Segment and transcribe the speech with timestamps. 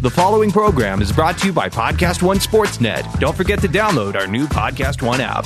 [0.00, 3.20] The following program is brought to you by Podcast One Sportsnet.
[3.20, 5.44] Don't forget to download our new Podcast One app.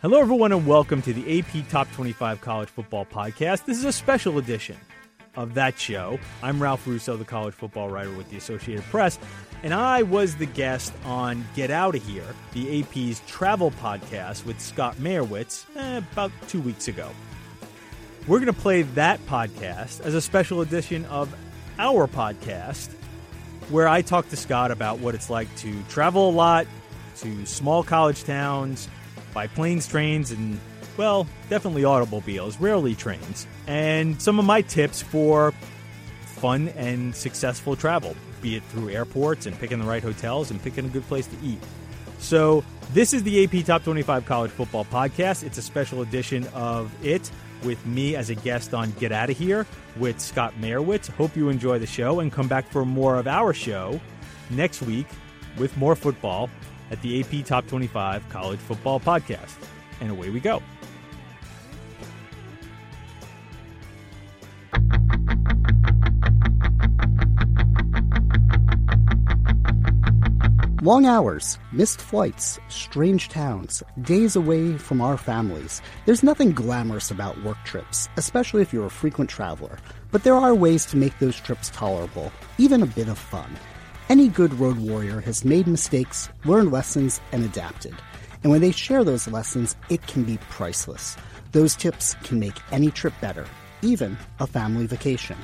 [0.00, 3.66] Hello, everyone, and welcome to the AP Top 25 College Football Podcast.
[3.66, 4.78] This is a special edition
[5.36, 6.18] of that show.
[6.42, 9.18] I'm Ralph Russo, the college football writer with the Associated Press,
[9.62, 14.60] and I was the guest on Get Out of Here, the AP's travel podcast with
[14.60, 17.10] Scott Mayerowitz, eh, about two weeks ago.
[18.26, 21.34] We're going to play that podcast as a special edition of
[21.78, 22.90] our podcast,
[23.70, 26.66] where I talk to Scott about what it's like to travel a lot
[27.18, 28.88] to small college towns
[29.32, 30.58] by planes, trains, and
[31.00, 35.54] well, definitely automobiles, rarely trains, and some of my tips for
[36.26, 40.84] fun and successful travel, be it through airports and picking the right hotels and picking
[40.84, 41.58] a good place to eat.
[42.18, 45.42] So, this is the AP Top 25 College Football Podcast.
[45.42, 47.30] It's a special edition of it
[47.64, 51.08] with me as a guest on Get Out of Here with Scott Mayerowitz.
[51.08, 53.98] Hope you enjoy the show and come back for more of our show
[54.50, 55.06] next week
[55.56, 56.50] with more football
[56.90, 59.56] at the AP Top 25 College Football Podcast.
[60.02, 60.62] And away we go.
[70.82, 75.82] Long hours, missed flights, strange towns, days away from our families.
[76.06, 79.76] There's nothing glamorous about work trips, especially if you're a frequent traveler.
[80.10, 83.58] But there are ways to make those trips tolerable, even a bit of fun.
[84.08, 87.94] Any good road warrior has made mistakes, learned lessons, and adapted.
[88.42, 91.14] And when they share those lessons, it can be priceless.
[91.52, 93.44] Those tips can make any trip better,
[93.82, 95.36] even a family vacation.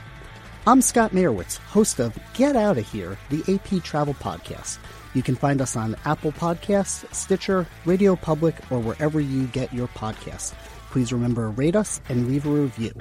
[0.67, 4.79] I'm Scott Mayerowitz, host of Get Out of Here, the AP Travel Podcast.
[5.17, 9.89] You can find us on Apple Podcasts, Stitcher, Radio Public, or wherever you get your
[9.89, 10.53] podcasts.
[10.91, 12.93] Please remember to rate us and leave a review.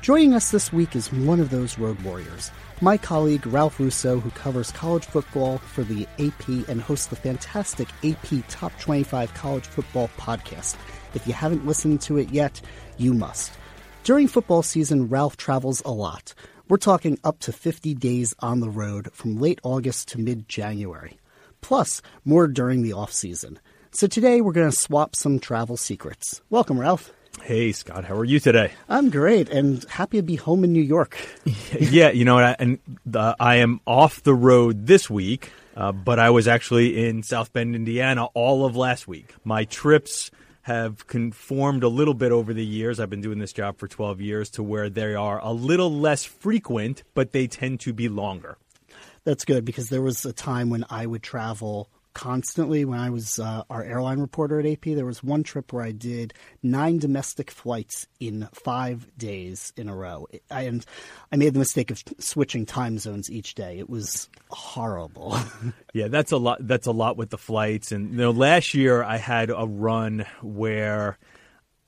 [0.00, 4.30] Joining us this week is one of those road warriors, my colleague Ralph Russo, who
[4.30, 10.10] covers college football for the AP and hosts the fantastic AP Top 25 College Football
[10.16, 10.76] podcast.
[11.14, 12.60] If you haven't listened to it yet,
[12.96, 13.50] you must.
[14.04, 16.32] During football season, Ralph travels a lot.
[16.68, 21.18] We're talking up to 50 days on the road from late August to mid January
[21.64, 23.58] plus more during the off season.
[23.90, 26.42] So today we're going to swap some travel secrets.
[26.50, 27.10] Welcome, Ralph.
[27.42, 28.72] Hey, Scott, how are you today?
[28.86, 31.16] I'm great and happy to be home in New York.
[31.80, 32.80] yeah, you know, and
[33.14, 37.50] uh, I am off the road this week, uh, but I was actually in South
[37.54, 39.34] Bend, Indiana all of last week.
[39.42, 40.30] My trips
[40.62, 43.00] have conformed a little bit over the years.
[43.00, 46.24] I've been doing this job for 12 years to where they are a little less
[46.24, 48.58] frequent, but they tend to be longer
[49.24, 53.38] that's good because there was a time when I would travel constantly when I was
[53.38, 54.82] uh, our airline reporter at AP.
[54.84, 59.94] There was one trip where I did nine domestic flights in five days in a
[59.94, 60.26] row.
[60.50, 60.86] I, and
[61.32, 63.78] I made the mistake of switching time zones each day.
[63.78, 65.36] It was horrible.
[65.92, 66.58] yeah, that's a lot.
[66.66, 67.92] That's a lot with the flights.
[67.92, 71.18] And you know, last year I had a run where.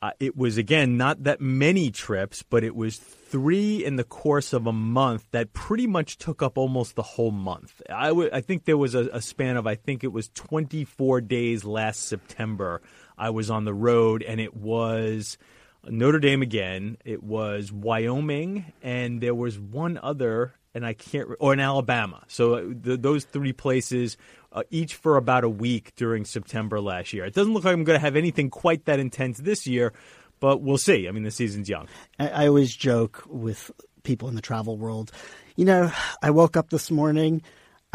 [0.02, 4.52] Uh, it was again not that many trips, but it was three in the course
[4.52, 7.80] of a month that pretty much took up almost the whole month.
[7.90, 11.22] I, w- I think there was a, a span of, I think it was 24
[11.22, 12.82] days last September.
[13.18, 15.38] I was on the road, and it was
[15.84, 16.98] Notre Dame again.
[17.04, 22.22] It was Wyoming, and there was one other, and I can't, or in Alabama.
[22.28, 24.18] So uh, the, those three places,
[24.52, 27.24] uh, each for about a week during September last year.
[27.24, 29.94] It doesn't look like I'm going to have anything quite that intense this year,
[30.38, 31.08] but we'll see.
[31.08, 31.88] I mean, the season's young.
[32.18, 33.70] I, I always joke with
[34.02, 35.12] people in the travel world.
[35.56, 35.90] You know,
[36.22, 37.40] I woke up this morning.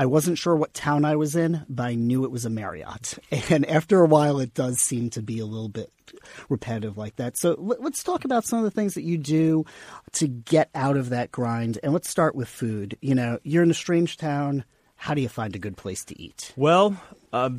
[0.01, 3.19] I wasn't sure what town I was in, but I knew it was a Marriott.
[3.51, 5.91] And after a while, it does seem to be a little bit
[6.49, 7.37] repetitive like that.
[7.37, 9.63] So let's talk about some of the things that you do
[10.13, 11.77] to get out of that grind.
[11.83, 12.97] And let's start with food.
[13.01, 14.65] You know, you're in a strange town.
[14.95, 16.51] How do you find a good place to eat?
[16.55, 16.99] Well,
[17.31, 17.51] uh,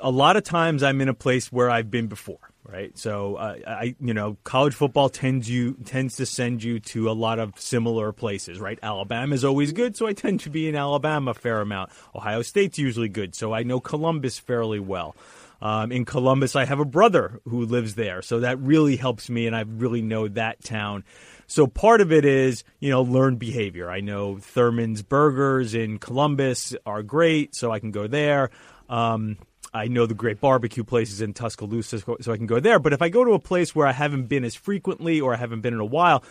[0.00, 2.38] a lot of times I'm in a place where I've been before
[2.68, 2.96] right?
[2.98, 7.12] So uh, I, you know, college football tends you tends to send you to a
[7.12, 8.78] lot of similar places, right?
[8.82, 11.90] Alabama is always good, so I tend to be in Alabama a fair amount.
[12.14, 15.16] Ohio State's usually good, so I know Columbus fairly well.
[15.62, 19.46] Um, in Columbus, I have a brother who lives there, so that really helps me,
[19.46, 21.04] and I really know that town.
[21.46, 23.88] So part of it is, you know, learn behavior.
[23.88, 28.50] I know Thurman's Burgers in Columbus are great, so I can go there.
[28.88, 29.38] Um,
[29.76, 32.78] I know the great barbecue places in Tuscaloosa, so I can go there.
[32.78, 35.36] But if I go to a place where I haven't been as frequently or I
[35.36, 36.24] haven't been in a while,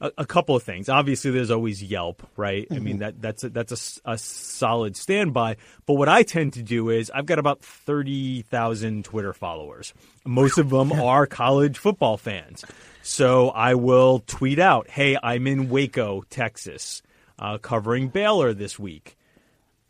[0.00, 0.88] a, a, couple of things.
[0.88, 2.64] Obviously, there's always Yelp, right?
[2.64, 2.74] Mm-hmm.
[2.74, 5.56] I mean that that's a, that's a, a, solid standby.
[5.86, 9.94] But what I tend to do is I've got about thirty thousand Twitter followers.
[10.24, 12.64] Most of them are college football fans,
[13.02, 17.02] so I will tweet out, "Hey, I'm in Waco, Texas,
[17.38, 19.16] uh, covering Baylor this week."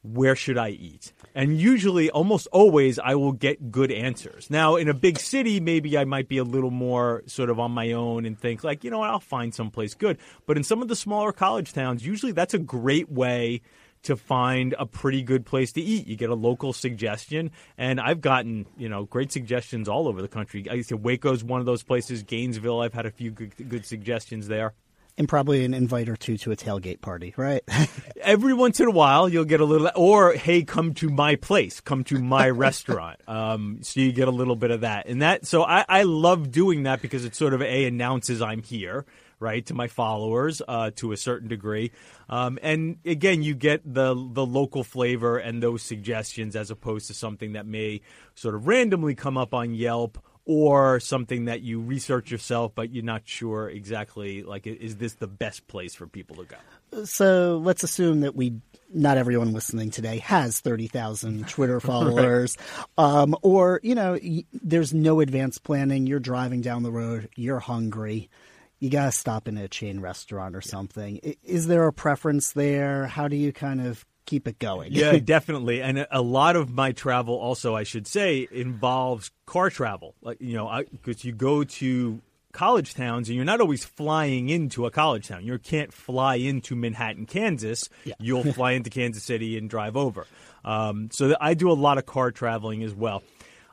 [0.07, 1.13] Where should I eat?
[1.35, 4.49] And usually, almost always, I will get good answers.
[4.51, 7.73] Now, in a big city, maybe I might be a little more sort of on
[7.73, 10.19] my own and think, like, you know what, I'll find someplace good.
[10.47, 13.63] But in some of the smaller college towns, usually that's a great way
[14.03, 16.07] to find a pretty good place to eat.
[16.07, 20.29] You get a local suggestion, and I've gotten you know great suggestions all over the
[20.29, 20.65] country.
[20.71, 22.23] I say Waco's one of those places.
[22.23, 24.75] Gainesville, I've had a few good, good suggestions there
[25.19, 27.63] and probably an invite or two to a tailgate party, right?
[28.21, 31.81] Every once in a while, you'll get a little, or hey, come to my place,
[31.81, 33.21] come to my restaurant.
[33.27, 35.47] Um, so you get a little bit of that, and that.
[35.47, 39.07] So I, I love doing that because it sort of a announces I'm here,
[39.41, 41.93] right, to my followers uh, to a certain degree,
[42.29, 47.15] um, and again, you get the the local flavor and those suggestions as opposed to
[47.15, 48.01] something that may
[48.35, 53.05] sort of randomly come up on Yelp or something that you research yourself, but you're
[53.05, 57.05] not sure exactly like is this the best place for people to go?
[57.05, 58.55] So let's assume that we
[58.95, 62.57] not everyone listening today has 30,000 Twitter followers.
[62.97, 63.05] right.
[63.05, 66.07] um, or, you know, y- there's no advanced planning.
[66.07, 68.31] You're driving down the road, you're hungry.
[68.79, 71.17] You got to stop in a chain restaurant or something.
[71.43, 73.07] Is there a preference there?
[73.07, 74.93] How do you kind of keep it going.
[74.93, 75.81] yeah, definitely.
[75.81, 80.15] And a lot of my travel, also, I should say, involves car travel.
[80.21, 82.21] Like you know, because you go to
[82.53, 85.45] college towns and you're not always flying into a college town.
[85.45, 87.91] You can't fly into Manhattan, Kansas.
[88.05, 88.15] Yeah.
[88.21, 90.27] You'll fly into Kansas City and drive over.
[90.65, 93.23] Um, so I do a lot of car traveling as well.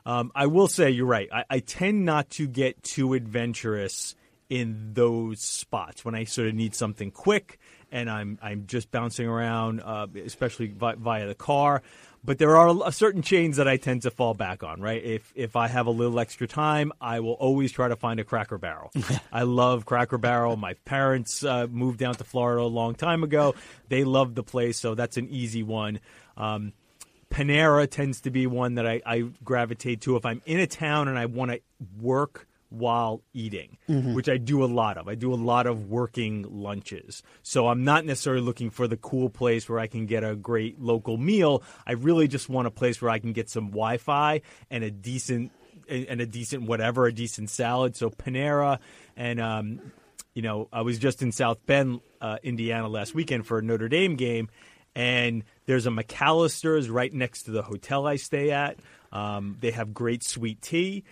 [0.06, 1.30] Um, I will say you're right.
[1.32, 4.14] I, I tend not to get too adventurous
[4.50, 7.58] in those spots when I sort of need something quick
[7.94, 11.80] and I'm I'm just bouncing around, uh, especially vi- via the car.
[12.24, 14.80] But there are certain chains that I tend to fall back on.
[14.80, 18.18] Right, if if I have a little extra time, I will always try to find
[18.18, 18.90] a Cracker Barrel.
[19.32, 20.56] I love Cracker Barrel.
[20.56, 23.54] My parents uh, moved down to Florida a long time ago.
[23.88, 26.00] They love the place, so that's an easy one.
[26.36, 26.72] Um,
[27.30, 31.08] Panera tends to be one that I, I gravitate to if I'm in a town
[31.08, 31.60] and I want to
[32.00, 34.14] work while eating, mm-hmm.
[34.14, 35.08] which I do a lot of.
[35.08, 37.22] I do a lot of working lunches.
[37.42, 40.80] So I'm not necessarily looking for the cool place where I can get a great
[40.80, 41.62] local meal.
[41.86, 44.40] I really just want a place where I can get some Wi-Fi
[44.70, 45.52] and a decent
[45.88, 47.94] and a decent whatever, a decent salad.
[47.96, 48.78] So Panera
[49.16, 49.92] and um,
[50.34, 53.88] you know, I was just in South Bend, uh, Indiana last weekend for a Notre
[53.88, 54.48] Dame game,
[54.94, 58.78] and there's a McAlister's right next to the hotel I stay at.
[59.14, 61.04] Um, they have great sweet tea.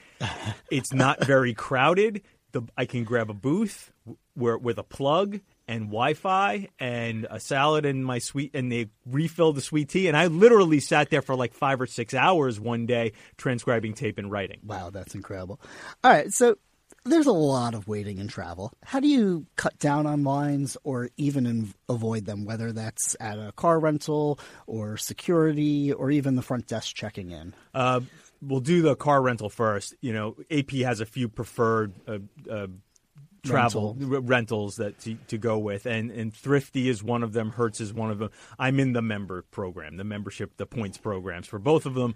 [0.71, 2.23] it's not very crowded.
[2.51, 3.93] The, I can grab a booth
[4.35, 9.53] where, with a plug and Wi-Fi and a salad and my sweet, and they refill
[9.53, 10.09] the sweet tea.
[10.09, 14.19] And I literally sat there for like five or six hours one day transcribing tape
[14.19, 14.61] and writing.
[14.67, 15.61] Wow, that's incredible.
[16.05, 16.59] All right, so
[17.05, 18.73] there's a lot of waiting in travel.
[18.85, 23.39] How do you cut down on lines or even in, avoid them, whether that's at
[23.39, 27.55] a car rental or security or even the front desk checking in?
[27.75, 28.01] Uh,
[28.41, 29.95] we'll do the car rental first.
[30.01, 31.93] You know, AP has a few preferred.
[32.07, 32.19] Uh,
[32.51, 32.67] uh,
[33.45, 34.23] travel Rental.
[34.23, 37.93] rentals that to, to, go with and and thrifty is one of them hertz is
[37.93, 41.85] one of them i'm in the member program the membership the points programs for both
[41.85, 42.15] of them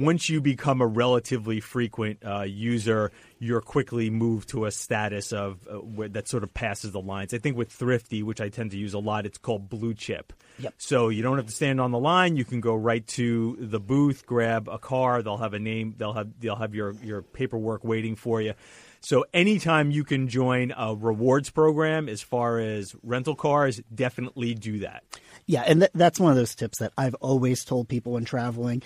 [0.00, 5.58] once you become a relatively frequent uh, user, you're quickly moved to a status of
[5.68, 7.34] uh, where, that sort of passes the lines.
[7.34, 10.32] I think with Thrifty, which I tend to use a lot, it's called Blue Chip.
[10.58, 10.74] Yep.
[10.78, 12.36] So you don't have to stand on the line.
[12.36, 15.22] You can go right to the booth, grab a car.
[15.22, 15.94] They'll have a name.
[15.98, 18.54] They'll have they'll have your your paperwork waiting for you.
[19.00, 24.78] So anytime you can join a rewards program as far as rental cars, definitely do
[24.80, 25.02] that.
[25.44, 28.82] Yeah, and th- that's one of those tips that I've always told people when traveling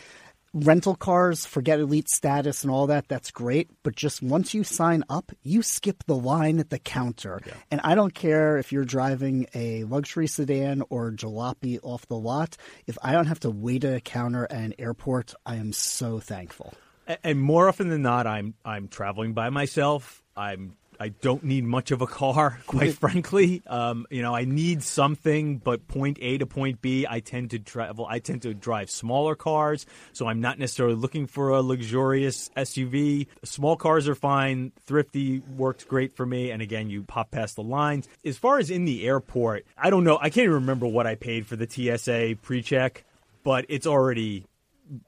[0.57, 3.71] rental cars, forget elite status and all that, that's great.
[3.83, 7.41] But just once you sign up, you skip the line at the counter.
[7.47, 7.55] Yeah.
[7.71, 12.57] And I don't care if you're driving a luxury sedan or jalopy off the lot.
[12.87, 16.19] If I don't have to wait at a counter at an airport, I am so
[16.19, 16.75] thankful.
[17.23, 20.25] And more often than not, I'm I'm traveling by myself.
[20.37, 23.63] I'm I don't need much of a car, quite frankly.
[23.67, 27.59] Um, you know, I need something, but point A to point B, I tend to
[27.59, 28.07] travel.
[28.09, 33.27] I tend to drive smaller cars, so I'm not necessarily looking for a luxurious SUV.
[33.45, 34.73] Small cars are fine.
[34.87, 38.09] Thrifty works great for me, and again, you pop past the lines.
[38.25, 40.19] As far as in the airport, I don't know.
[40.19, 43.05] I can't even remember what I paid for the TSA pre-check,
[43.45, 44.45] but it's already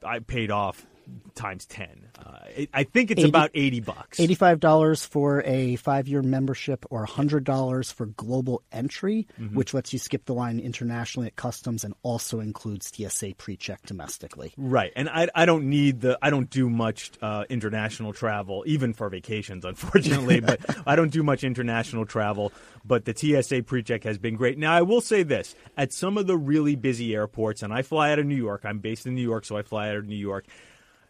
[0.03, 0.85] I paid off
[1.35, 2.07] times ten.
[2.17, 4.19] Uh, it, I think it's 80, about eighty bucks.
[4.19, 9.55] Eighty-five dollars for a five-year membership, or hundred dollars for global entry, mm-hmm.
[9.55, 14.53] which lets you skip the line internationally at customs and also includes TSA pre-check domestically.
[14.57, 18.93] Right, and I, I don't need the I don't do much uh, international travel, even
[18.93, 20.39] for vacations, unfortunately.
[20.49, 22.51] but I don't do much international travel.
[22.85, 24.57] But the TSA pre-check has been great.
[24.57, 28.11] Now I will say this: at some of the really busy airports, and I fly
[28.11, 28.61] out of New York.
[28.65, 30.45] I'm based in New York, so I fly out of New York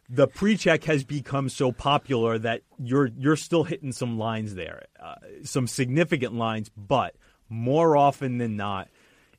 [0.10, 5.16] the pre-check has become so popular that you're you're still hitting some lines there, uh,
[5.44, 7.16] some significant lines, but
[7.48, 8.88] more often than not,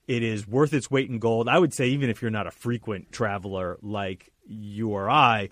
[0.06, 1.48] it is worth its weight in gold.
[1.48, 5.48] I would say even if you're not a frequent traveler like you or I,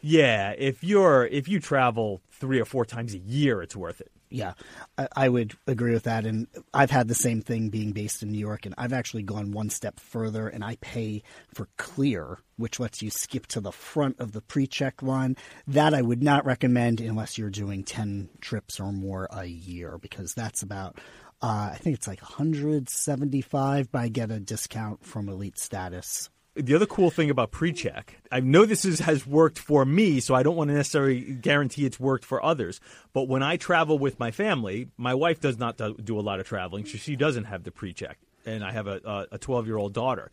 [0.00, 4.12] yeah, if you're if you travel three or four times a year, it's worth it.
[4.28, 4.54] Yeah,
[4.98, 6.26] I, I, would agree with that.
[6.26, 9.52] And I've had the same thing being based in New York, and I've actually gone
[9.52, 11.22] one step further, and I pay
[11.54, 15.36] for Clear, which lets you skip to the front of the pre-check line.
[15.68, 20.34] That I would not recommend unless you're doing ten trips or more a year, because
[20.34, 20.98] that's about
[21.42, 26.74] uh, I think it's like 175, but I get a discount from Elite Status the
[26.74, 30.42] other cool thing about pre-check, I know this is, has worked for me, so I
[30.42, 32.80] don't want to necessarily guarantee it's worked for others.
[33.12, 36.46] But when I travel with my family, my wife does not do a lot of
[36.46, 40.30] traveling, so she doesn't have the pre-check, and I have a 12 year old daughter.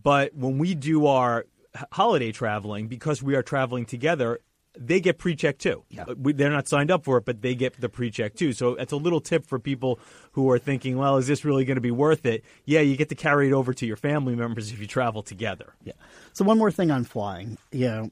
[0.00, 1.46] But when we do our
[1.90, 4.40] holiday traveling, because we are traveling together,
[4.78, 5.84] they get pre-check too.
[5.90, 6.04] Yeah.
[6.08, 8.52] Uh, they're not signed up for it, but they get the pre-check too.
[8.52, 9.98] So it's a little tip for people
[10.32, 12.42] who are thinking, well, is this really going to be worth it?
[12.64, 15.74] Yeah, you get to carry it over to your family members if you travel together.
[15.84, 15.92] Yeah.
[16.32, 18.10] So one more thing on flying, you know,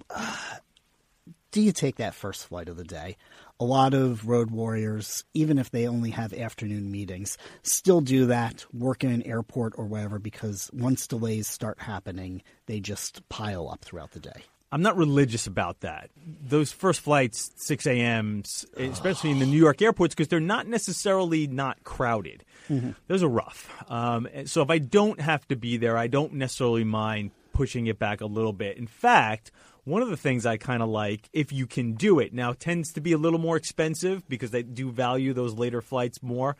[1.50, 3.16] do you take that first flight of the day?
[3.58, 8.64] A lot of road warriors, even if they only have afternoon meetings, still do that,
[8.72, 13.82] work in an airport or whatever, because once delays start happening, they just pile up
[13.82, 14.44] throughout the day.
[14.72, 16.10] I'm not religious about that.
[16.24, 18.44] Those first flights, 6 a.m.,
[18.76, 22.44] especially in the New York airports, because they're not necessarily not crowded.
[22.68, 22.90] Mm-hmm.
[23.08, 23.68] Those are rough.
[23.90, 27.98] Um, so if I don't have to be there, I don't necessarily mind pushing it
[27.98, 28.76] back a little bit.
[28.76, 29.50] In fact,
[29.84, 32.92] one of the things I kind of like, if you can do it, now tends
[32.92, 36.56] to be a little more expensive because they do value those later flights more.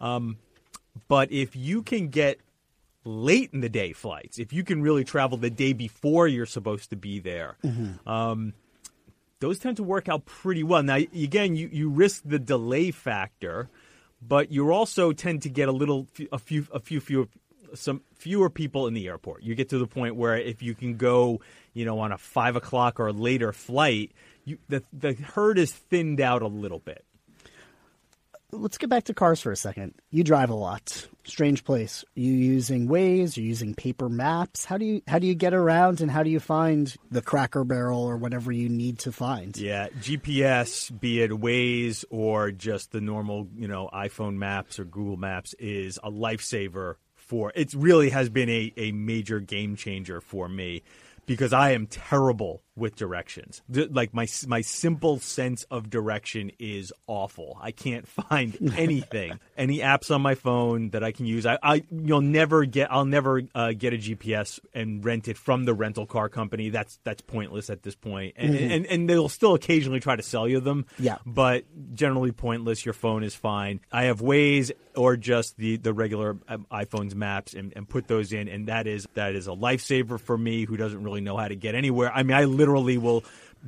[0.00, 0.38] Um,
[1.08, 2.40] but if you can get
[3.04, 6.90] late in the day flights, if you can really travel the day before you're supposed
[6.90, 8.08] to be there, mm-hmm.
[8.08, 8.54] um,
[9.40, 10.82] those tend to work out pretty well.
[10.82, 13.70] Now, again, you, you risk the delay factor,
[14.20, 17.28] but you also tend to get a little, a few, a few, few,
[17.74, 19.42] some fewer people in the airport.
[19.42, 21.40] You get to the point where if you can go,
[21.72, 24.12] you know, on a five o'clock or later flight,
[24.44, 27.04] you, the the herd is thinned out a little bit
[28.52, 29.94] let's get back to cars for a second.
[30.10, 31.06] You drive a lot.
[31.24, 32.04] Strange place.
[32.16, 33.36] Are you using Waze?
[33.36, 34.64] Are you using paper maps?
[34.64, 37.64] How do you how do you get around and how do you find the Cracker
[37.64, 39.56] Barrel or whatever you need to find?
[39.56, 45.16] Yeah, GPS, be it Waze or just the normal, you know, iPhone Maps or Google
[45.16, 47.52] Maps, is a lifesaver for.
[47.54, 50.82] It really has been a a major game changer for me
[51.26, 53.62] because I am terrible with directions.
[53.68, 57.58] Like my my simple sense of direction is awful.
[57.60, 61.46] I can't find anything, any apps on my phone that I can use.
[61.46, 62.90] I, I you'll never get.
[62.90, 66.70] I'll never uh, get a GPS and rent it from the rental car company.
[66.70, 68.34] That's that's pointless at this point.
[68.36, 68.70] And, mm-hmm.
[68.72, 70.86] and and they'll still occasionally try to sell you them.
[70.98, 72.84] Yeah, but generally pointless.
[72.84, 73.80] Your phone is fine.
[73.92, 78.32] I have Waze or just the the regular um, iPhone's maps and, and put those
[78.32, 81.48] in, and that is that is a lifesaver for me who doesn't really know how
[81.48, 82.10] to get anywhere.
[82.12, 83.24] I mean, I literally literally will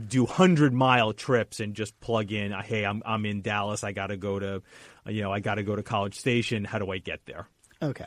[0.09, 2.53] do hundred mile trips and just plug in.
[2.53, 3.85] Hey, I'm I'm in Dallas.
[3.85, 4.63] I got to go to,
[5.07, 6.65] you know, I got to go to College Station.
[6.65, 7.47] How do I get there?
[7.83, 8.07] Okay,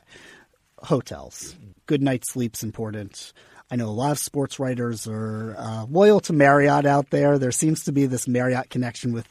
[0.79, 1.55] hotels.
[1.85, 3.33] Good night's sleep's important.
[3.69, 7.39] I know a lot of sports writers are uh, loyal to Marriott out there.
[7.39, 9.27] There seems to be this Marriott connection with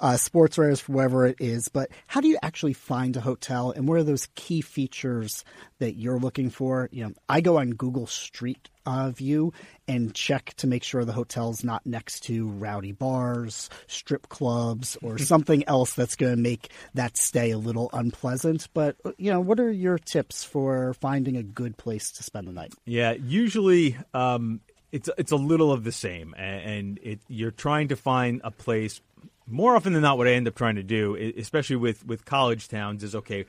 [0.00, 1.68] uh, sports writers, for whatever it is.
[1.68, 5.44] But how do you actually find a hotel, and what are those key features
[5.78, 6.88] that you're looking for?
[6.92, 9.52] You know, I go on Google Street uh, View
[9.86, 15.18] and check to make sure the hotel's not next to rowdy bars, strip clubs, or
[15.18, 18.68] something else that's going to make that stay a little unpleasant.
[18.72, 22.52] But you know, what are your tips for finding a good place to spend the
[22.52, 22.72] night?
[22.84, 23.96] Yeah, usually.
[24.14, 28.50] Um it's it's a little of the same, and it, you're trying to find a
[28.50, 29.00] place
[29.48, 32.68] more often than not, what I end up trying to do, especially with, with college
[32.68, 33.46] towns, is okay,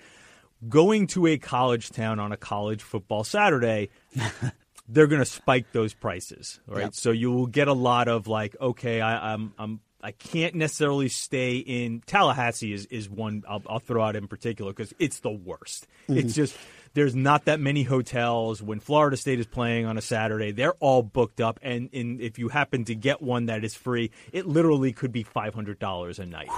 [0.68, 3.90] going to a college town on a college football Saturday,
[4.90, 6.86] they're going to spike those prices, right?
[6.86, 6.96] Yep.
[6.96, 11.10] So you will get a lot of like, okay, I, I'm, I'm I can't necessarily
[11.10, 15.32] stay in Tallahassee is, is one I'll, I'll throw out in particular because it's the
[15.32, 15.88] worst.
[16.08, 16.20] Mm-hmm.
[16.20, 16.56] It's just
[16.94, 18.62] there's not that many hotels.
[18.62, 21.60] When Florida State is playing on a Saturday, they're all booked up.
[21.62, 25.24] And in, if you happen to get one that is free, it literally could be
[25.24, 26.50] $500 a night.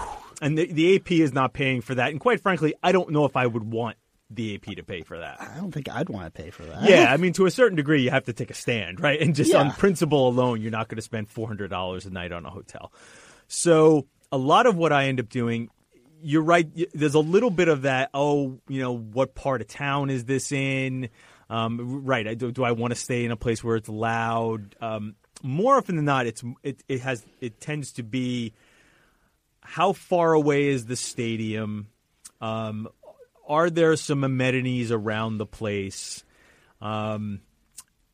[0.42, 2.12] And the, the AP is not paying for that.
[2.12, 3.98] And quite frankly, I don't know if I would want
[4.30, 5.42] the AP to pay for that.
[5.42, 6.84] I don't think I'd want to pay for that.
[6.90, 9.20] Yeah, I mean, to a certain degree, you have to take a stand, right?
[9.20, 9.58] And just Yeah.
[9.60, 12.94] on principle alone, you're not going to spend $400 a night on a hotel.
[13.50, 15.70] So a lot of what I end up doing,
[16.22, 16.70] you're right.
[16.94, 18.10] There's a little bit of that.
[18.14, 21.10] Oh, you know, what part of town is this in?
[21.50, 22.28] Um, right.
[22.28, 24.76] I, do, do I want to stay in a place where it's loud?
[24.82, 28.54] Um, more often than not, it's it, it has it tends to be
[29.62, 31.88] how far away is the stadium?
[32.40, 32.88] Um,
[33.48, 36.24] are there some amenities around the place?
[36.82, 37.42] Um,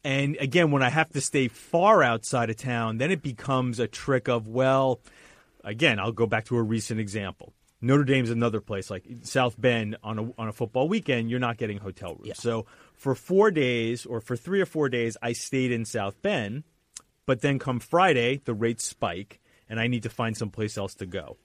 [0.03, 3.87] and again, when I have to stay far outside of town, then it becomes a
[3.87, 4.99] trick of, well,
[5.63, 7.53] again, I'll go back to a recent example.
[7.81, 11.57] Notre Dame's another place like South Bend on a on a football weekend, you're not
[11.57, 12.27] getting hotel rooms.
[12.35, 12.65] So
[12.95, 16.63] for 4 days or for 3 or 4 days I stayed in South Bend,
[17.25, 21.05] but then come Friday, the rates spike and I need to find someplace else to
[21.05, 21.37] go.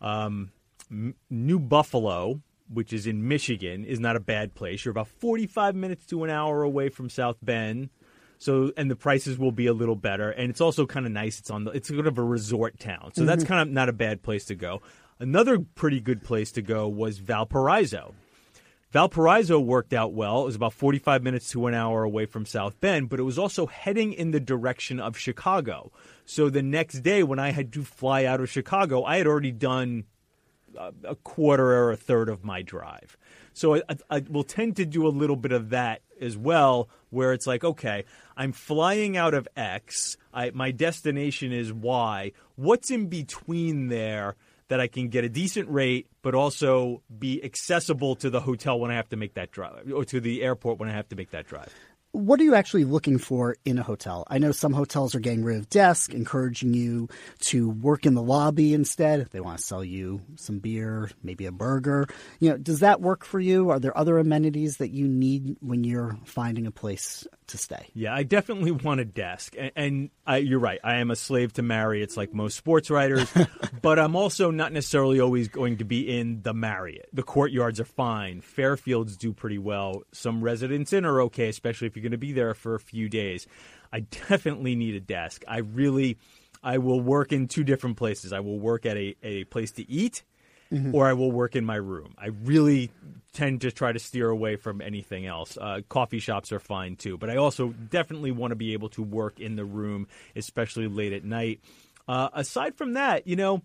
[0.00, 0.52] Um,
[0.90, 4.84] M- New Buffalo, which is in Michigan, is not a bad place.
[4.84, 7.90] You're about 45 minutes to an hour away from South Bend.
[8.38, 11.38] So and the prices will be a little better, and it's also kind of nice.
[11.38, 13.92] It's on the it's sort of a resort town, so that's kind of not a
[13.92, 14.82] bad place to go.
[15.18, 18.14] Another pretty good place to go was Valparaiso.
[18.90, 20.42] Valparaiso worked out well.
[20.42, 23.38] It was about 45 minutes to an hour away from South Bend, but it was
[23.38, 25.90] also heading in the direction of Chicago.
[26.24, 29.50] So the next day, when I had to fly out of Chicago, I had already
[29.50, 30.04] done
[30.76, 33.16] a, quarter or a third of my drive.
[33.52, 36.88] So I, I, I will tend to do a little bit of that as well,
[37.10, 38.04] where it's like, okay,
[38.36, 42.32] I'm flying out of X, I, my destination is Y.
[42.56, 44.36] What's in between there
[44.68, 48.90] that I can get a decent rate, but also be accessible to the hotel when
[48.90, 51.30] I have to make that drive, or to the airport when I have to make
[51.30, 51.72] that drive?
[52.14, 54.22] What are you actually looking for in a hotel?
[54.28, 57.08] I know some hotels are getting rid of desks, encouraging you
[57.40, 59.26] to work in the lobby instead.
[59.32, 62.06] They want to sell you some beer, maybe a burger.
[62.38, 63.70] You know, does that work for you?
[63.70, 67.88] Are there other amenities that you need when you're finding a place to stay?
[67.94, 70.78] Yeah, I definitely want a desk, and, and I, you're right.
[70.84, 73.28] I am a slave to Marriott's, like most sports writers,
[73.82, 77.08] but I'm also not necessarily always going to be in the Marriott.
[77.12, 78.40] The courtyards are fine.
[78.40, 80.04] Fairfields do pretty well.
[80.12, 83.08] Some Residence Inn are okay, especially if you're going to be there for a few
[83.08, 83.48] days.
[83.92, 85.42] I definitely need a desk.
[85.48, 86.18] I really,
[86.62, 88.32] I will work in two different places.
[88.32, 90.22] I will work at a, a place to eat,
[90.92, 92.14] or I will work in my room.
[92.18, 92.90] I really
[93.32, 95.58] tend to try to steer away from anything else.
[95.60, 99.02] Uh, coffee shops are fine too, but I also definitely want to be able to
[99.02, 101.60] work in the room, especially late at night.
[102.08, 103.62] Uh, aside from that, you know,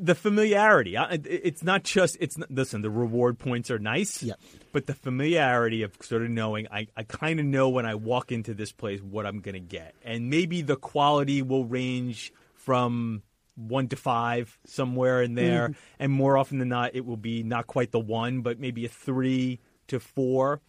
[0.00, 0.96] the familiarity.
[0.96, 2.36] It's not just it's.
[2.36, 4.38] Not, listen, the reward points are nice, Yep.
[4.72, 8.30] but the familiarity of sort of knowing I, I kind of know when I walk
[8.30, 13.22] into this place what I'm going to get, and maybe the quality will range from
[13.56, 15.80] one to five somewhere in there, mm-hmm.
[15.98, 18.88] and more often than not, it will be not quite the one, but maybe a
[18.88, 20.60] three to four.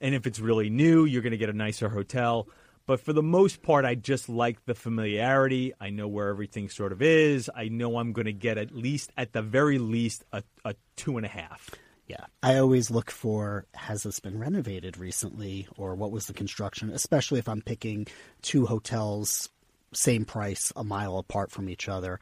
[0.00, 2.48] And if it's really new, you're going to get a nicer hotel.
[2.88, 5.74] But for the most part, I just like the familiarity.
[5.78, 7.50] I know where everything sort of is.
[7.54, 11.18] I know I'm going to get at least, at the very least, a, a two
[11.18, 11.68] and a half.
[12.06, 12.24] Yeah.
[12.42, 17.38] I always look for has this been renovated recently or what was the construction, especially
[17.38, 18.06] if I'm picking
[18.40, 19.50] two hotels,
[19.92, 22.18] same price, a mile apart from each other.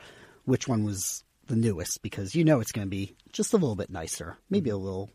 [0.46, 2.02] Which one was the newest?
[2.02, 5.10] Because you know it's going to be just a little bit nicer, maybe a little,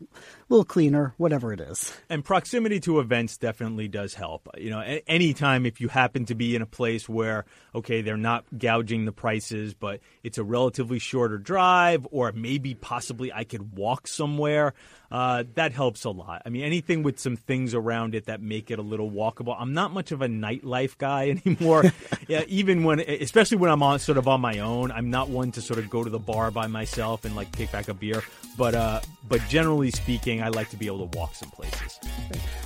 [0.48, 1.92] little cleaner, whatever it is.
[2.08, 4.48] And proximity to events definitely does help.
[4.58, 8.46] You know, anytime if you happen to be in a place where, okay, they're not
[8.56, 14.08] gouging the prices, but it's a relatively shorter drive, or maybe possibly I could walk
[14.08, 14.76] somewhere,
[15.12, 16.44] uh, that helps a lot.
[16.46, 19.56] I mean, anything with some things around it that make it a little walkable.
[19.60, 21.92] I'm not much of a nightlife guy anymore.
[22.28, 25.52] yeah, even when, especially when I'm on sort of on my own, I'm not one
[25.54, 28.11] to sort of go to the bar by myself and like pick back a beer.
[28.58, 32.00] But uh, but generally speaking, I like to be able to walk some places.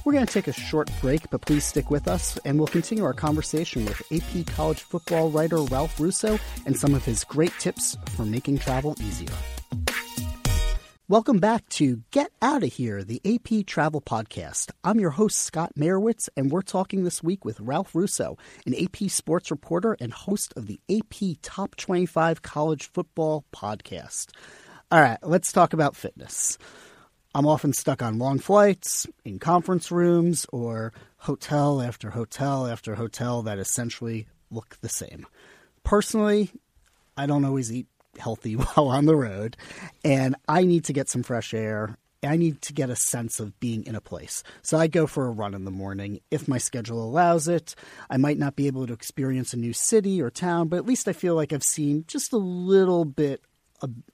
[0.04, 3.04] We're going to take a short break, but please stick with us, and we'll continue
[3.04, 7.98] our conversation with AP college football writer Ralph Russo and some of his great tips
[8.16, 9.36] for making travel easier.
[11.08, 14.72] Welcome back to Get Out of Here, the AP Travel Podcast.
[14.84, 19.12] I'm your host, Scott Mayerowitz, and we're talking this week with Ralph Russo, an AP
[19.12, 24.32] sports reporter and host of the AP Top 25 College Football Podcast.
[24.92, 26.58] All right, let's talk about fitness.
[27.34, 33.42] I'm often stuck on long flights, in conference rooms, or hotel after hotel after hotel
[33.44, 35.26] that essentially look the same.
[35.84, 36.52] Personally,
[37.18, 37.88] I don't always eat
[38.20, 39.58] healthy while on the road,
[40.04, 43.60] and I need to get some fresh air I need to get a sense of
[43.60, 44.44] being in a place.
[44.64, 47.76] So I go for a run in the morning if my schedule allows it.
[48.10, 51.08] I might not be able to experience a new city or town, but at least
[51.08, 53.42] I feel like I've seen just a little bit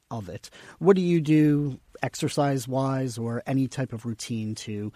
[0.09, 0.49] of, it.
[0.79, 4.91] What do you do exercise wise or any type of routine to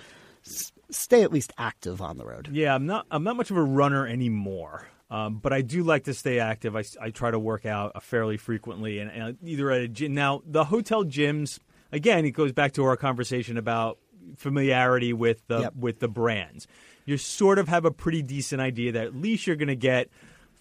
[0.45, 2.49] s- stay at least active on the road?
[2.51, 3.05] Yeah, I'm not.
[3.11, 4.87] I'm not much of a runner anymore.
[5.11, 6.75] Um, but I do like to stay active.
[6.75, 10.15] I, I try to work out uh, fairly frequently, and, and either at a gym.
[10.15, 11.59] Now, the hotel gyms,
[11.91, 13.99] again, it goes back to our conversation about
[14.35, 15.73] familiarity with the Yep.
[15.75, 16.67] with the brands.
[17.05, 20.09] You sort of have a pretty decent idea that at least you're going to get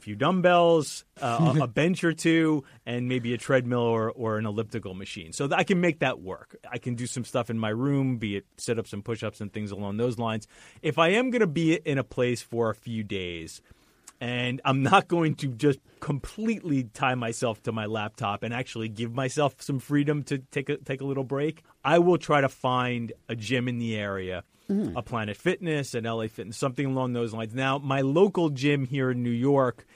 [0.05, 4.95] few dumbbells, uh, a, bench or two, and maybe a treadmill or, or an elliptical
[4.95, 5.33] machine.
[5.33, 6.57] So I can make that work.
[6.71, 9.41] I can do some stuff in my room, be it sit ups and push ups
[9.41, 10.47] and things along those lines.
[10.83, 13.63] If I am going to be in a place for a few days,
[14.21, 19.15] and I'm not going to just completely tie myself to my laptop and actually give
[19.15, 21.63] myself some freedom to take a take a little break.
[21.83, 26.27] I will try to find a gym in the area, a Planet Fitness, an LA
[26.29, 27.55] Fitness, something along those lines.
[27.55, 29.87] Now, my local gym here in New York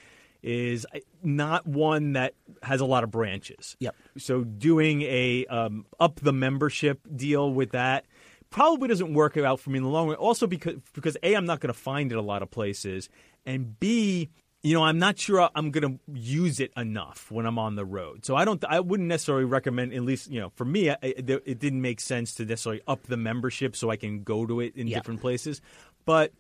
[0.43, 0.87] is
[1.23, 3.77] not one that has a lot of branches.
[3.81, 3.97] Yep.
[4.19, 8.07] So doing a um, up the membership deal with that
[8.51, 10.17] probably doesn't work out for me in the long run.
[10.17, 13.09] Also because because a I'm not going to find it a lot of places,
[13.45, 14.31] and b
[14.63, 17.85] you know I'm not sure I'm going to use it enough when I'm on the
[17.85, 18.25] road.
[18.27, 21.31] So I don't I wouldn't necessarily recommend at least you know for me I, it,
[21.31, 24.75] it didn't make sense to necessarily up the membership so I can go to it
[24.77, 24.97] in Yeah.
[24.99, 25.61] different places,
[26.05, 26.33] but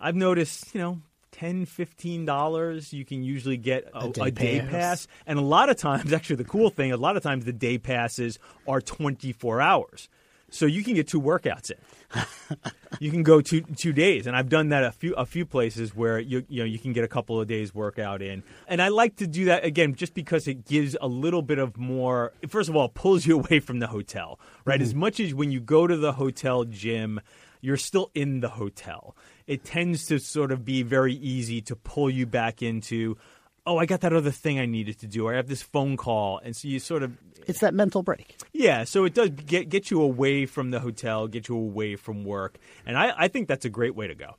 [0.00, 1.00] I've noticed you know.
[1.32, 4.70] 10 15 dollars you can usually get a, A day a day pass.
[4.70, 7.52] pass and a lot of times actually the cool thing a lot of times the
[7.52, 10.08] day passes are 24 hours
[10.54, 12.22] so you can get two workouts in.
[13.00, 15.96] You can go two two days and i've done that a few a few places
[15.96, 18.44] where you you know you can get a couple of days workout in.
[18.68, 21.76] And i like to do that again just because it gives a little bit of
[21.76, 24.76] more first of all it pulls you away from the hotel right?
[24.76, 24.84] Mm-hmm.
[24.84, 27.20] As much as when you go to the hotel gym
[27.64, 29.16] you're still in the hotel.
[29.46, 33.16] It tends to sort of be very easy to pull you back into
[33.66, 35.96] oh i got that other thing i needed to do or i have this phone
[35.96, 37.12] call and so you sort of
[37.46, 38.36] It's that mental break.
[38.52, 42.24] yeah, so it does get get you away from the hotel, get you away from
[42.24, 44.36] work, and I, I think that's a great way to go.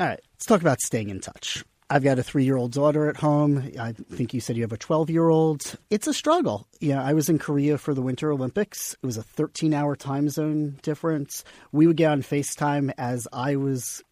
[0.00, 1.62] All right, let's talk about staying in touch.
[1.90, 3.70] I've got a three year old daughter at home.
[3.78, 5.74] I think you said you have a 12 year old.
[5.90, 6.66] It's a struggle.
[6.80, 8.94] Yeah, I was in Korea for the Winter Olympics.
[9.02, 11.44] It was a 13 hour time zone difference.
[11.70, 14.02] We would get on FaceTime as I was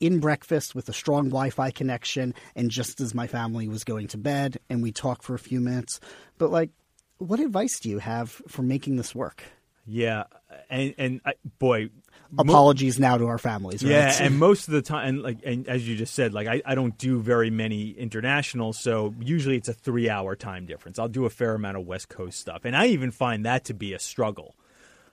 [0.00, 4.08] in breakfast with a strong Wi Fi connection and just as my family was going
[4.08, 6.00] to bed, and we talk for a few minutes.
[6.38, 6.70] But, like,
[7.18, 9.42] what advice do you have for making this work?
[9.86, 10.24] Yeah,
[10.68, 11.88] and and I, boy,
[12.30, 13.82] mo- Apologies now to our families.
[13.82, 13.90] Right?
[13.90, 16.60] yeah, and most of the time, and like and as you just said, like I,
[16.66, 20.98] I don't do very many international, so usually it's a three hour time difference.
[20.98, 23.74] I'll do a fair amount of West Coast stuff, and I even find that to
[23.74, 24.54] be a struggle.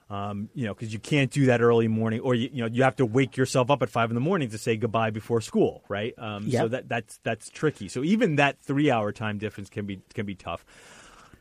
[0.08, 2.84] Um, you know, because you can't do that early morning, or you, you know, you
[2.84, 5.82] have to wake yourself up at five in the morning to say goodbye before school,
[5.88, 6.14] right?
[6.16, 7.88] Um, So that that's that's tricky.
[7.88, 10.64] So even that three hour time difference can be can be tough.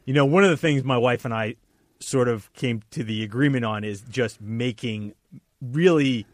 [0.05, 1.57] You know, one of the things my wife and I
[1.99, 5.13] sort of came to the agreement on is just making
[5.61, 6.25] really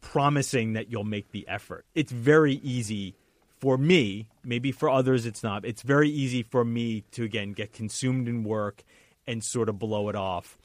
[0.00, 1.84] promising that you'll make the effort.
[1.94, 3.14] It's very easy
[3.58, 5.64] for me, maybe for others it's not.
[5.64, 8.82] It's very easy for me to again get consumed in work
[9.28, 10.58] and sort of blow it off.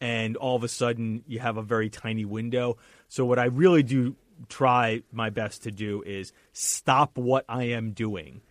[0.00, 2.76] And all of a sudden you have a very tiny window.
[3.08, 4.16] So what I really do
[4.48, 8.42] try my best to do is stop what I am doing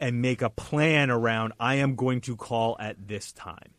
[0.00, 3.74] and make a plan around I am going to call at this time.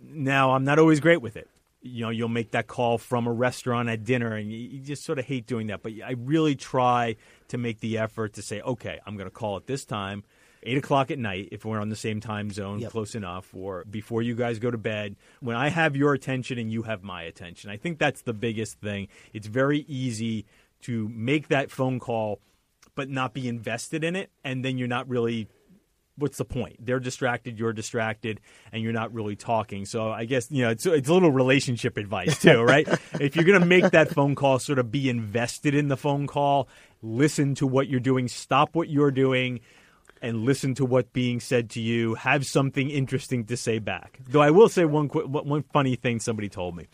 [0.00, 1.48] Now, I'm not always great with it.
[1.82, 5.18] You know, you'll make that call from a restaurant at dinner, and you, just sort
[5.18, 5.82] of hate doing that.
[5.82, 7.16] But I really try
[7.48, 10.24] to make the effort to say, okay, I'm going to call at this time,
[10.62, 12.90] eight o'clock at night, if we're on the same time zone, Yep.
[12.90, 16.70] close enough, or before you guys go to bed, when I have your attention and
[16.72, 17.70] you have my attention.
[17.70, 19.08] I think that's the biggest thing.
[19.32, 20.44] It's very easy
[20.82, 22.40] to make that phone call,
[22.94, 25.48] but not be invested in it, and then you're not really
[26.16, 26.84] what's the point?
[26.84, 28.40] They're distracted, you're distracted,
[28.72, 29.84] and you're not really talking.
[29.86, 32.88] So I guess you know it's it's a little relationship advice too, right?
[33.20, 36.68] if you're gonna make that phone call, sort of be invested in the phone call,
[37.02, 39.60] listen to what you're doing, stop what you're doing.
[40.20, 42.14] And listen to what's being said to you.
[42.14, 44.18] Have something interesting to say back.
[44.28, 46.88] Though I will say one quick, one funny thing somebody told me,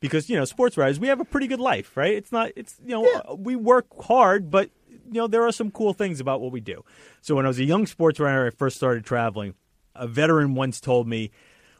[0.00, 2.14] because you know sports writers we have a pretty good life, right?
[2.14, 5.92] It's not it's you know we work hard, but you know there are some cool
[5.92, 6.84] things about what we do.
[7.20, 9.54] So when I was a young sports writer, I first started traveling.
[9.94, 11.30] A veteran once told me,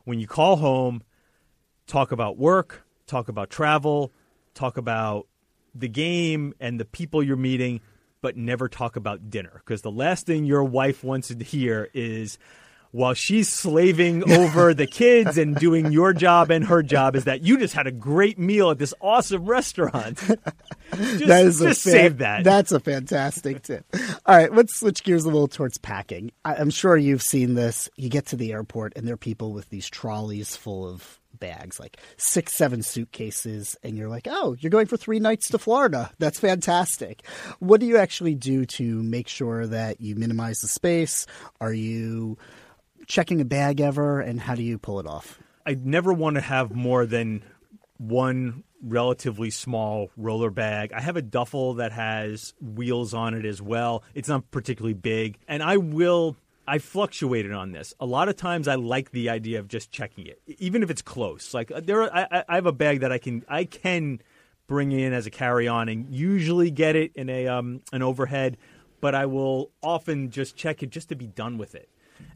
[0.05, 1.03] when you call home,
[1.87, 4.13] talk about work, talk about travel,
[4.55, 5.27] talk about
[5.75, 7.81] the game and the people you're meeting,
[8.25, 12.39] but never talk about dinner because the last thing your wife wants to hear is
[12.91, 17.43] while she's slaving over the kids and doing your job and her job is that
[17.43, 20.17] you just had a great meal at this awesome restaurant.
[20.95, 22.45] Just, that is just a save that.
[22.45, 23.85] That's a fantastic tip.
[24.25, 26.31] All right, let's switch gears a little towards packing.
[26.45, 27.89] I, I'm sure you've seen this.
[27.97, 31.79] You get to the airport and there are people with these trolleys full of bags,
[31.79, 36.11] like six, seven suitcases, and you're like, oh, you're going for three nights to Florida.
[36.19, 37.27] That's fantastic.
[37.59, 41.27] What do you actually do to make sure that you minimize the space?
[41.61, 42.39] Are you
[43.07, 45.39] checking a bag ever, and how do you pull it off?
[45.67, 47.43] I never want to have more than
[47.99, 50.93] one relatively small roller bag.
[50.93, 54.03] I have a duffel that has wheels on it as well.
[54.15, 56.37] It's not particularly big, and I will.
[56.67, 57.95] I fluctuated on this.
[58.01, 61.03] A lot of times, I like the idea of just checking it, even if it's
[61.03, 61.55] close.
[61.55, 64.21] Like uh, there, are, I, I have a bag that I can I can
[64.67, 68.57] bring in as a carry on, and usually get it in a um, an overhead.
[69.01, 71.91] But I will often just check it just to be done with it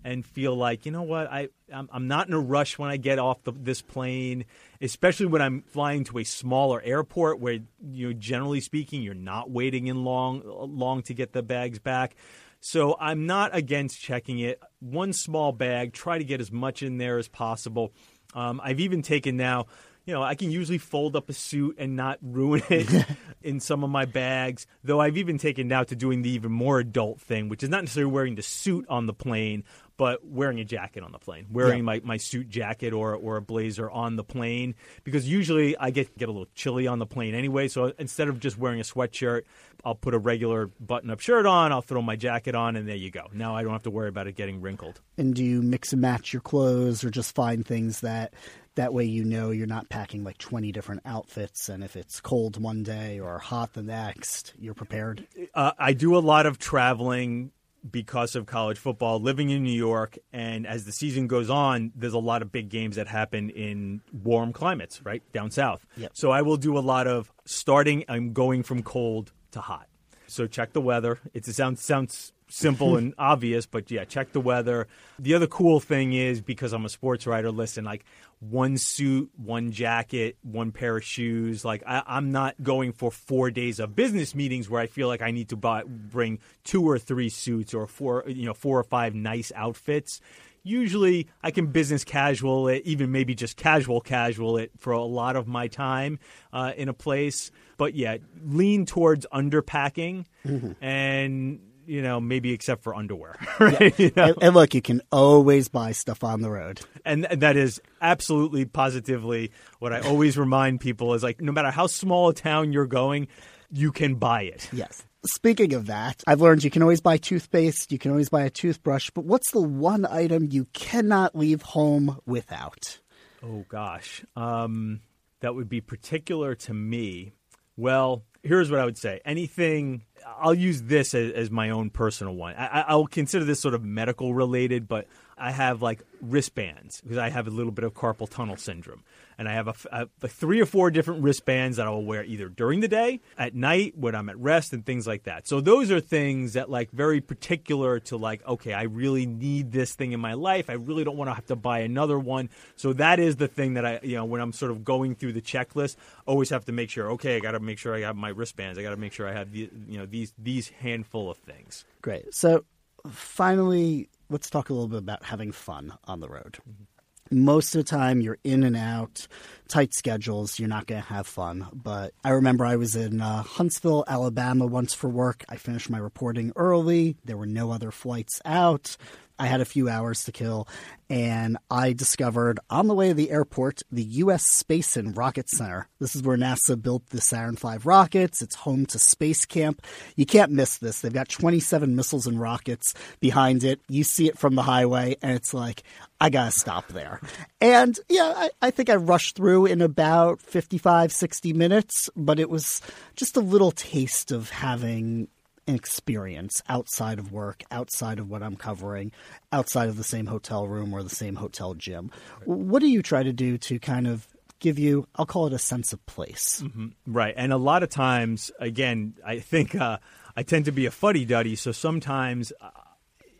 [0.04, 2.96] and feel like you know what I I'm, I'm not in a rush when I
[2.96, 4.44] get off the, this plane,
[4.80, 9.50] especially when I'm flying to a smaller airport where you know generally speaking you're not
[9.50, 12.14] waiting in long long to get the bags back.
[12.60, 14.60] So I'm not against checking it.
[14.80, 17.92] One small bag, try to get as much in there as possible.
[18.34, 19.66] Um, I've even taken now
[20.08, 23.06] you know, I can usually fold up a suit and not ruin it
[23.42, 24.66] in some of my bags.
[24.82, 27.82] Though I've even taken now to doing the even more adult thing, which is not
[27.82, 29.64] necessarily wearing the suit on the plane,
[29.98, 31.82] but wearing a jacket on the plane, wearing yeah.
[31.82, 36.16] my, my suit jacket or, or a blazer on the plane, because usually I get
[36.16, 37.68] get a little chilly on the plane anyway.
[37.68, 39.42] So instead of just wearing a sweatshirt,
[39.84, 42.96] I'll put a regular button up shirt on, I'll throw my jacket on, and there
[42.96, 43.26] you go.
[43.34, 45.00] Now I don't have to worry about it getting wrinkled.
[45.18, 48.34] And do you mix and match your clothes, or just find things that
[48.76, 52.62] that way you know you're not packing like 20 different outfits and if it's cold
[52.62, 57.50] one day or hot the next you're prepared uh, i do a lot of traveling
[57.90, 62.14] because of college football living in new york and as the season goes on there's
[62.14, 65.84] a lot of big games that happen in warm climates right down south.
[65.96, 66.12] Yep.
[66.14, 69.88] so i will do a lot of starting i'm going from cold to hot.
[70.26, 71.18] So check the weather.
[71.32, 74.88] It sounds sounds simple and obvious, but yeah, check the weather.
[75.18, 78.04] The other cool thing is because I'm a sports writer, listen, like
[78.40, 81.64] one suit, one jacket, one pair of shoes.
[81.64, 85.22] Like I, am not going for four days of business meetings where I feel like
[85.22, 88.84] I need to buy, bring two or three suits or four, you know, four or
[88.84, 90.20] five nice outfits.
[90.64, 95.36] Usually, I can business casual it, even maybe just casual casual it for a lot
[95.36, 96.18] of my time
[96.52, 97.50] uh, in a place.
[97.78, 100.72] But yeah, lean towards underpacking mm-hmm.
[100.84, 103.36] and you know, maybe except for underwear.
[103.60, 103.98] Right?
[103.98, 104.06] Yeah.
[104.06, 104.24] You know?
[104.24, 106.80] and, and, look, you can always buy stuff on the road.
[107.04, 111.86] And that is absolutely positively what I always remind people is like, no matter how
[111.88, 113.26] small a town you're going,
[113.72, 114.68] you can buy it.
[114.72, 115.02] Yes.
[115.26, 118.50] Speaking of that, I've learned you can always buy toothpaste, you can always buy a
[118.50, 123.00] toothbrush, but what's the one item you cannot leave home without?
[123.42, 124.24] Oh, gosh.
[124.36, 125.00] Um,
[125.40, 127.32] that would be particular to me.
[127.76, 130.04] Well, here's what I would say anything
[130.38, 132.54] I'll use this as, as my own personal one.
[132.58, 135.06] I'll consider this sort of medical related, but
[135.38, 139.04] I have like wristbands because I have a little bit of carpal tunnel syndrome,
[139.38, 142.24] and I have a, a, a, three or four different wristbands that I will wear
[142.24, 145.46] either during the day, at night, when I'm at rest, and things like that.
[145.46, 149.94] So those are things that like very particular to like, okay, I really need this
[149.94, 150.68] thing in my life.
[150.68, 152.50] I really don't want to have to buy another one.
[152.76, 155.34] So that is the thing that I, you know, when I'm sort of going through
[155.34, 157.12] the checklist, always have to make sure.
[157.12, 158.78] Okay, I got to make sure I have my wristbands.
[158.78, 161.84] I got to make sure I have the, you know, these these handful of things.
[162.02, 162.34] Great.
[162.34, 162.64] So
[163.10, 166.58] finally let's talk a little bit about having fun on the road.
[166.68, 166.84] Mm-hmm.
[167.30, 169.26] Most of the time, you're in and out,
[169.68, 171.68] tight schedules, you're not going to have fun.
[171.74, 175.44] But I remember I was in uh, Huntsville, Alabama once for work.
[175.46, 178.96] I finished my reporting early, there were no other flights out.
[179.38, 180.68] I had a few hours to kill,
[181.08, 184.46] and I discovered on the way to the airport the U.S.
[184.46, 185.88] Space and Rocket Center.
[186.00, 188.42] This is where NASA built the Saturn V rockets.
[188.42, 189.82] It's home to Space Camp.
[190.16, 191.00] You can't miss this.
[191.00, 193.80] They've got 27 missiles and rockets behind it.
[193.88, 195.82] You see it from the highway, and it's like,
[196.20, 197.20] I gotta stop there.
[197.60, 202.50] And yeah, I, I think I rushed through in about 55, 60 minutes, but it
[202.50, 202.80] was
[203.14, 205.28] just a little taste of having
[205.68, 209.12] experience outside of work, outside of what I'm covering,
[209.52, 212.10] outside of the same hotel room or the same hotel gym.
[212.40, 212.48] Right.
[212.48, 214.26] What do you try to do to kind of
[214.60, 216.62] give you, I'll call it a sense of place?
[216.64, 216.88] Mm-hmm.
[217.06, 217.34] Right.
[217.36, 219.98] And a lot of times, again, I think uh,
[220.36, 221.54] I tend to be a fuddy duddy.
[221.54, 222.70] So sometimes uh,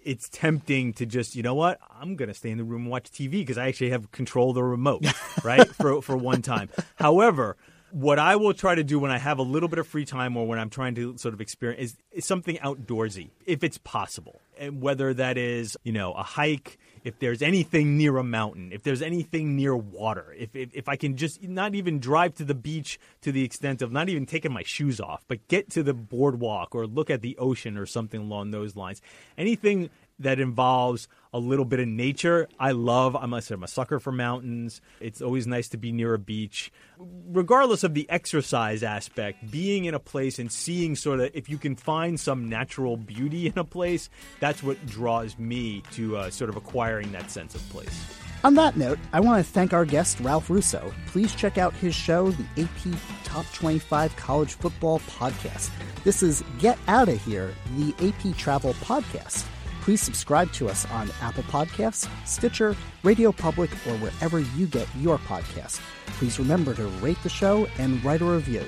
[0.05, 2.91] it's tempting to just, you know what, I'm going to stay in the room and
[2.91, 5.07] watch TV because I actually have control of the remote,
[5.45, 5.67] right?
[5.67, 6.69] for, for one time.
[6.97, 7.57] However,
[7.91, 10.37] What I will try to do when I have a little bit of free time
[10.37, 14.41] or when I'm trying to sort of experience is, is something outdoorsy, if it's possible.
[14.59, 18.83] And whether that is, you know, a hike, if there's anything near a mountain, if
[18.83, 22.55] there's anything near water, if, if, if I can just not even drive to the
[22.55, 25.95] beach to the extent of not even taking my shoes off, but get to the
[25.95, 29.01] boardwalk or look at the ocean or something along those lines.
[29.39, 32.49] Anything that involves a little bit of nature.
[32.59, 34.81] I love, I'm, I'm a sucker for mountains.
[35.01, 36.73] It's always nice to be near a beach.
[36.99, 41.59] Regardless of the exercise aspect, being in a place and seeing sort of, if you
[41.59, 46.51] can find some natural beauty in a place, that's what draws me to uh, sort
[46.51, 48.05] of acquiring that sense of place.
[48.45, 50.93] On that note, I want to thank our guest, Ralph Russo.
[51.07, 55.71] Please check out his show, the AP Top 25 College Football Podcast.
[56.05, 59.45] This is Get Out of Here, the AP Travel Podcast.
[59.89, 65.17] Please subscribe to us on Apple Podcasts, Stitcher, Radio Public, or wherever you get your
[65.17, 65.81] podcasts.
[66.19, 68.63] Please remember to rate the show and write a review.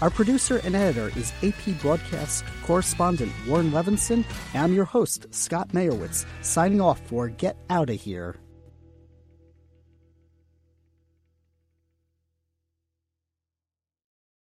[0.00, 5.70] Our producer and editor is AP Broadcast correspondent Warren Levinson, and I'm your host, Scott
[5.70, 8.36] Mayerowitz, signing off for Get Outta Here.